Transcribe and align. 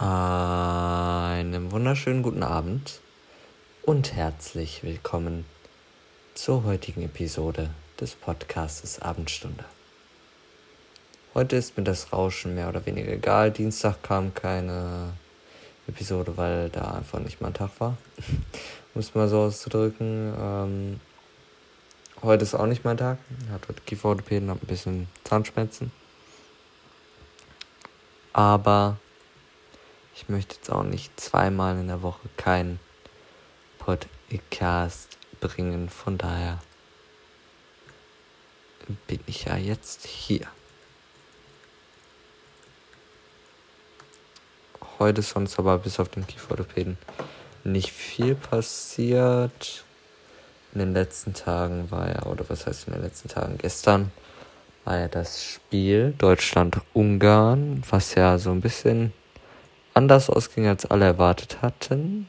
Einen 0.00 1.72
wunderschönen 1.72 2.22
guten 2.22 2.44
Abend 2.44 3.00
und 3.82 4.12
herzlich 4.12 4.84
willkommen 4.84 5.44
zur 6.34 6.62
heutigen 6.62 7.02
Episode 7.02 7.70
des 8.00 8.14
Podcastes 8.14 9.02
Abendstunde. 9.02 9.64
Heute 11.34 11.56
ist 11.56 11.76
mir 11.76 11.82
das 11.82 12.12
Rauschen 12.12 12.54
mehr 12.54 12.68
oder 12.68 12.86
weniger 12.86 13.10
egal. 13.10 13.50
Dienstag 13.50 14.00
kam 14.04 14.32
keine 14.34 15.14
Episode, 15.88 16.36
weil 16.36 16.68
da 16.68 16.92
einfach 16.92 17.18
nicht 17.18 17.40
mein 17.40 17.54
Tag 17.54 17.70
war. 17.80 17.96
um 18.94 19.00
es 19.00 19.16
mal 19.16 19.26
so 19.26 19.40
auszudrücken. 19.40 20.32
Ähm, 20.40 21.00
heute 22.22 22.44
ist 22.44 22.54
auch 22.54 22.66
nicht 22.66 22.84
mein 22.84 22.98
Tag. 22.98 23.18
Ich 23.42 23.50
hatte 23.50 23.74
Kieferorthopäden, 23.84 24.48
habe 24.48 24.60
ein 24.62 24.68
bisschen 24.68 25.08
Zahnschmerzen. 25.24 25.90
Aber 28.32 28.98
ich 30.20 30.28
möchte 30.28 30.56
jetzt 30.56 30.70
auch 30.70 30.82
nicht 30.82 31.18
zweimal 31.20 31.78
in 31.78 31.86
der 31.86 32.02
Woche 32.02 32.28
keinen 32.36 32.80
Podcast 33.78 35.16
bringen. 35.38 35.88
Von 35.88 36.18
daher 36.18 36.58
bin 39.06 39.20
ich 39.26 39.44
ja 39.44 39.56
jetzt 39.56 40.04
hier. 40.04 40.48
Heute 44.98 45.20
ist 45.20 45.30
sonst 45.30 45.56
aber 45.60 45.78
bis 45.78 46.00
auf 46.00 46.08
den 46.08 46.26
Kieferorthopäden 46.26 46.98
nicht 47.62 47.92
viel 47.92 48.34
passiert. 48.34 49.84
In 50.72 50.80
den 50.80 50.94
letzten 50.94 51.32
Tagen 51.32 51.92
war 51.92 52.08
ja, 52.08 52.26
oder 52.26 52.44
was 52.48 52.66
heißt 52.66 52.88
in 52.88 52.94
den 52.94 53.02
letzten 53.02 53.28
Tagen? 53.28 53.56
Gestern 53.58 54.10
war 54.84 54.98
ja 54.98 55.06
das 55.06 55.44
Spiel 55.44 56.12
Deutschland-Ungarn, 56.18 57.84
was 57.88 58.16
ja 58.16 58.36
so 58.38 58.50
ein 58.50 58.60
bisschen 58.60 59.12
anders 59.98 60.30
ausging, 60.30 60.68
als 60.68 60.86
alle 60.86 61.06
erwartet 61.06 61.60
hatten. 61.60 62.28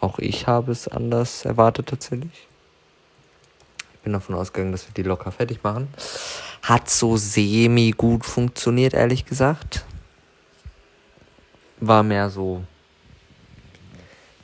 Auch 0.00 0.18
ich 0.18 0.48
habe 0.48 0.72
es 0.72 0.88
anders 0.88 1.44
erwartet 1.44 1.88
tatsächlich. 1.88 2.48
Ich 3.94 4.00
bin 4.00 4.12
davon 4.12 4.34
ausgegangen, 4.34 4.72
dass 4.72 4.88
wir 4.88 4.94
die 4.94 5.04
locker 5.04 5.30
fertig 5.30 5.62
machen. 5.62 5.86
Hat 6.62 6.90
so 6.90 7.16
semi 7.16 7.92
gut 7.92 8.24
funktioniert, 8.24 8.94
ehrlich 8.94 9.26
gesagt. 9.26 9.84
War 11.78 12.02
mehr 12.02 12.30
so, 12.30 12.64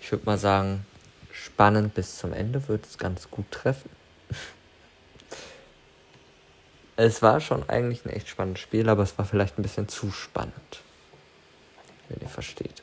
ich 0.01 0.13
würde 0.13 0.27
mal 0.27 0.39
sagen, 0.39 0.87
spannend 1.33 1.95
bis 1.95 2.19
zum 2.19 2.33
Ende, 2.33 2.69
wird 2.69 2.87
es 2.87 2.99
ganz 2.99 3.31
gut 3.33 3.51
treffen. 3.51 3.91
Es 6.95 7.21
war 7.21 7.41
schon 7.41 7.69
eigentlich 7.69 8.07
ein 8.07 8.11
echt 8.11 8.29
spannendes 8.29 8.63
Spiel, 8.63 8.89
aber 8.89 9.03
es 9.03 9.19
war 9.19 9.25
vielleicht 9.25 9.59
ein 9.59 9.63
bisschen 9.63 9.89
zu 9.89 10.13
spannend 10.13 10.86
wenn 12.09 12.21
ihr 12.21 12.29
versteht. 12.29 12.83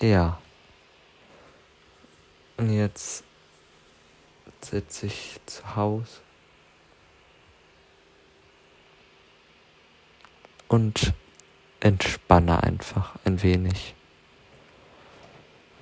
Ja. 0.00 0.38
Und 2.56 2.70
jetzt 2.70 3.24
sitze 4.60 5.06
ich 5.06 5.40
zu 5.46 5.76
Hause 5.76 6.20
und 10.68 11.12
entspanne 11.80 12.62
einfach 12.62 13.16
ein 13.24 13.42
wenig. 13.42 13.94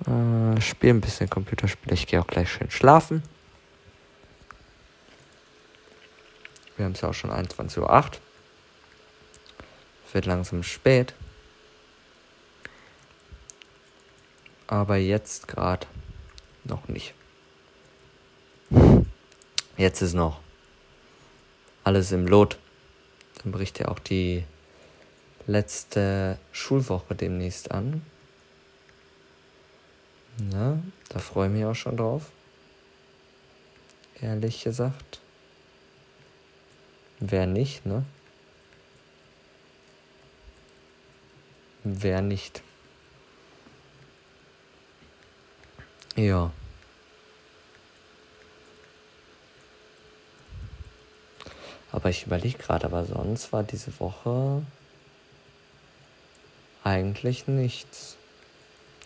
Äh, 0.05 0.59
spiele 0.61 0.93
ein 0.93 1.01
bisschen 1.01 1.29
Computerspiele. 1.29 1.93
Ich 1.93 2.07
gehe 2.07 2.19
auch 2.21 2.27
gleich 2.27 2.51
schön 2.51 2.71
schlafen. 2.71 3.23
Wir 6.79 6.85
haben 6.85 6.93
es 6.93 7.01
ja 7.01 7.09
auch 7.09 7.13
schon 7.13 7.29
21.08 7.29 7.81
Uhr. 7.81 8.11
Es 10.07 10.13
wird 10.13 10.25
langsam 10.25 10.63
spät. 10.63 11.13
Aber 14.65 14.95
jetzt 14.95 15.49
gerade 15.49 15.85
noch 16.63 16.87
nicht. 16.87 17.13
Jetzt 19.75 20.01
ist 20.01 20.13
noch 20.13 20.39
alles 21.83 22.13
im 22.13 22.25
Lot. 22.25 22.57
Dann 23.43 23.51
bricht 23.51 23.79
ja 23.79 23.89
auch 23.89 23.99
die 23.99 24.45
letzte 25.47 26.39
Schulwoche 26.53 27.13
demnächst 27.13 27.71
an. 27.71 28.03
Na, 30.49 30.81
da 31.09 31.19
freue 31.19 31.49
ich 31.49 31.53
mich 31.55 31.65
auch 31.65 31.75
schon 31.75 31.97
drauf. 31.97 32.31
Ehrlich 34.21 34.63
gesagt. 34.63 35.19
Wer 37.19 37.45
nicht, 37.47 37.85
ne? 37.85 38.05
Wer 41.83 42.21
nicht? 42.21 42.61
Ja. 46.15 46.51
Aber 51.91 52.09
ich 52.09 52.25
überlege 52.25 52.57
gerade, 52.57 52.85
aber 52.85 53.05
sonst 53.05 53.51
war 53.51 53.63
diese 53.63 53.99
Woche 53.99 54.61
eigentlich 56.83 57.47
nichts. 57.47 58.15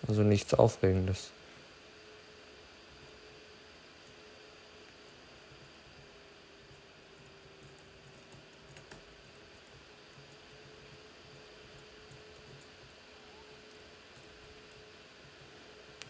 Also 0.08 0.22
nichts 0.22 0.54
Aufregendes. 0.54 1.32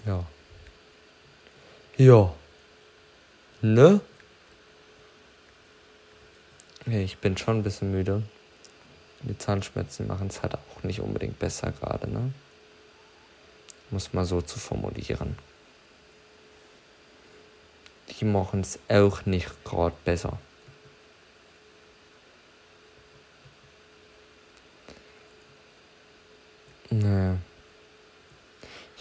Ja. 0.05 0.25
Ja. 1.97 2.33
Ne? 3.61 4.01
Ich 6.85 7.17
bin 7.19 7.37
schon 7.37 7.59
ein 7.59 7.63
bisschen 7.63 7.91
müde. 7.91 8.23
Die 9.21 9.37
Zahnschmerzen 9.37 10.07
machen 10.07 10.27
es 10.27 10.41
halt 10.41 10.55
auch 10.55 10.83
nicht 10.83 10.99
unbedingt 10.99 11.39
besser 11.39 11.71
gerade, 11.71 12.09
ne? 12.09 12.33
Muss 13.89 14.11
mal 14.11 14.25
so 14.25 14.41
zu 14.41 14.59
formulieren. 14.59 15.37
Die 18.09 18.25
machen 18.25 18.61
es 18.61 18.79
auch 18.89 19.25
nicht 19.25 19.49
gerade 19.63 19.95
besser. 20.03 20.37
Nee. 26.89 27.22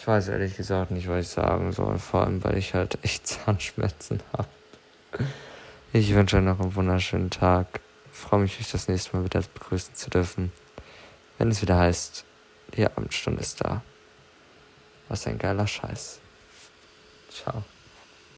Ich 0.03 0.09
weiß 0.09 0.31
ehrlich 0.31 0.57
gesagt 0.57 0.91
nicht, 0.91 1.07
was 1.07 1.27
ich 1.27 1.29
sagen 1.31 1.71
soll. 1.71 1.97
Vor 2.01 2.25
allem, 2.25 2.43
weil 2.43 2.59
ich 2.59 2.75
halt 2.75 2.99
echt 3.05 3.25
Zahnschmerzen 3.29 4.19
habe. 4.33 4.49
Ich 5.93 6.13
wünsche 6.13 6.39
euch 6.39 6.43
noch 6.43 6.59
einen 6.59 6.75
wunderschönen 6.75 7.31
Tag. 7.31 7.81
Ich 8.13 8.19
freue 8.19 8.41
mich, 8.41 8.59
euch 8.59 8.73
das 8.73 8.89
nächste 8.89 9.17
Mal 9.17 9.25
wieder 9.25 9.41
begrüßen 9.55 9.95
zu 9.95 10.11
dürfen. 10.11 10.51
Wenn 11.39 11.53
es 11.53 11.63
wieder 11.63 11.79
heißt, 11.79 12.25
die 12.77 12.85
Abendstunde 12.85 13.43
ist 13.43 13.65
da. 13.65 13.81
Was 15.09 15.25
ein 15.29 15.39
geiler 15.39 15.69
Scheiß. 15.69 16.19
Ciao. 17.31 17.63